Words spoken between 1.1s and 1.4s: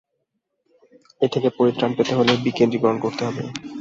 এ